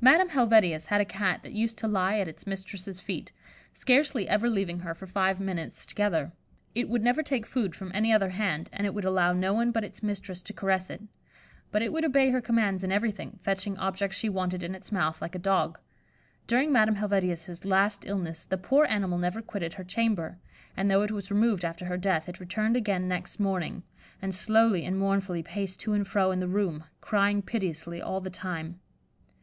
[0.00, 3.32] Madame Helvetius had a Cat that used to lie at its mistress's feet,
[3.74, 6.32] scarcely ever leaving her for five minutes together.
[6.74, 9.70] It would never take food from any other hand, and it would allow no one
[9.70, 11.02] but its mistress to caress it;
[11.70, 15.20] but it would obey her commands in everything, fetching objects she wanted in its mouth,
[15.20, 15.78] like a dog.
[16.46, 20.38] During Madame Helvetius's last illness, the poor animal never quitted her chamber,
[20.78, 23.82] and though it was removed after her death, it returned again next morning,
[24.22, 28.30] and slowly and mournfully paced to and fro in the room, crying piteously all the
[28.30, 28.80] time.